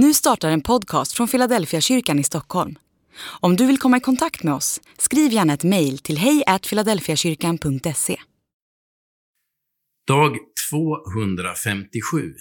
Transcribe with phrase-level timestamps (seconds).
[0.00, 2.78] Nu startar en podcast från Philadelphia kyrkan i Stockholm.
[3.40, 8.16] Om du vill komma i kontakt med oss, skriv gärna ett mejl till hejfiladelfiakyrkan.se.
[10.06, 10.36] Dag
[10.70, 12.34] 257.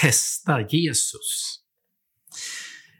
[0.00, 1.60] Testa Jesus.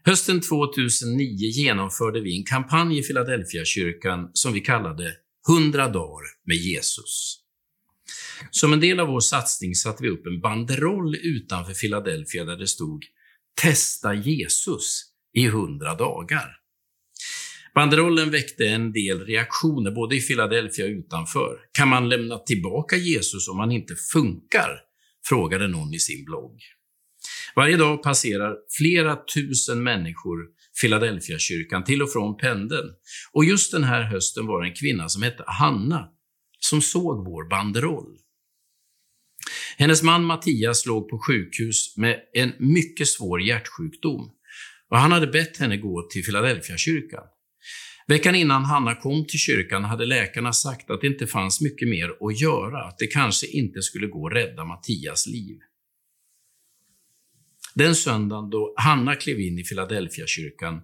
[0.04, 5.12] Hösten 2009 genomförde vi en kampanj i Philadelphia kyrkan som vi kallade
[5.48, 7.40] 100 dagar med Jesus.
[8.50, 12.66] Som en del av vår satsning satte vi upp en banderoll utanför Philadelphia där det
[12.66, 13.04] stod
[13.62, 15.02] Testa Jesus
[15.35, 16.57] i 100 dagar.
[17.75, 21.58] Banderollen väckte en del reaktioner både i Philadelphia och utanför.
[21.72, 24.81] Kan man lämna tillbaka Jesus om han inte funkar?
[25.29, 26.61] frågade någon i sin blogg.
[27.57, 30.39] Varje dag passerar flera tusen människor
[30.82, 32.89] Philadelphia-kyrkan till och från pendeln.
[33.33, 36.09] Och just den här hösten var det en kvinna som hette Hanna
[36.59, 38.19] som såg vår banderoll.
[39.77, 44.30] Hennes man Mattias låg på sjukhus med en mycket svår hjärtsjukdom
[44.91, 47.25] och han hade bett henne gå till Philadelphia-kyrkan.
[48.06, 52.11] Veckan innan Hanna kom till kyrkan hade läkarna sagt att det inte fanns mycket mer
[52.20, 55.58] att göra, att det kanske inte skulle gå att rädda Mattias liv.
[57.75, 60.83] Den söndagen då Hanna klev in i Philadelphia-kyrkan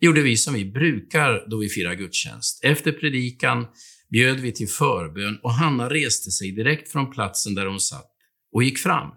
[0.00, 2.64] gjorde vi som vi brukar då vi firar gudstjänst.
[2.64, 3.66] Efter predikan
[4.08, 8.10] bjöd vi till förbön och Hanna reste sig direkt från platsen där hon satt
[8.52, 9.10] och gick fram.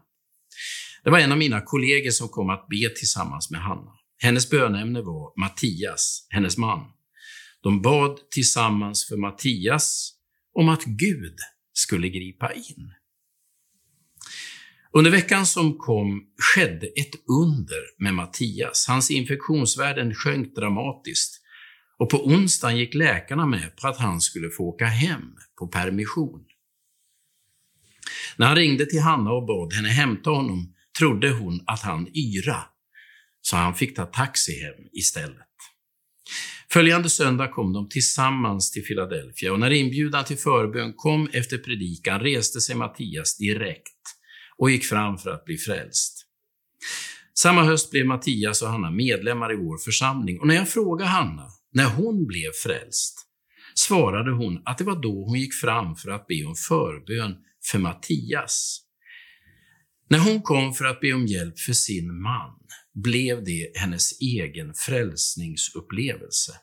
[1.03, 3.91] Det var en av mina kollegor som kom att be tillsammans med Hanna.
[4.17, 6.79] Hennes bönämne var Mattias, hennes man.
[7.63, 10.13] De bad tillsammans för Mattias
[10.53, 11.35] om att Gud
[11.73, 12.93] skulle gripa in.
[14.91, 18.85] Under veckan som kom skedde ett under med Mattias.
[18.87, 21.38] Hans infektionsvärden sjönk dramatiskt
[21.99, 26.45] och på onsdagen gick läkarna med på att han skulle få åka hem på permission.
[28.37, 32.63] När han ringde till Hanna och bad henne hämta honom trodde hon att han yra,
[33.41, 35.45] så han fick ta taxi hem istället.
[36.71, 42.19] Följande söndag kom de tillsammans till Philadelphia och när inbjudan till förbön kom efter predikan
[42.19, 43.87] reste sig Mattias direkt
[44.57, 46.25] och gick fram för att bli frälst.
[47.33, 51.58] Samma höst blev Mattias och Hanna medlemmar i vår församling och när jag frågade Hanna
[51.73, 53.29] när hon blev frälst
[53.75, 57.37] svarade hon att det var då hon gick fram för att be om förbön
[57.71, 58.81] för Mattias.
[60.09, 62.59] När hon kom för att be om hjälp för sin man
[62.93, 66.53] blev det hennes egen frälsningsupplevelse.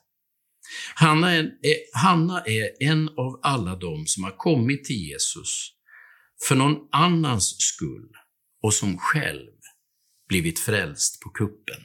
[0.94, 5.72] Hanna är, eh, Hanna är en av alla de som har kommit till Jesus
[6.48, 8.10] för någon annans skull
[8.62, 9.52] och som själv
[10.28, 11.84] blivit frälst på kuppen.